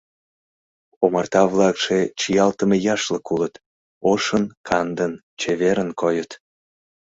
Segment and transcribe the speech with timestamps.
[1.03, 3.53] Омарта-влакше чиялтыме яшлык улыт:
[4.11, 6.31] ошын, кандын, чеверын койыт.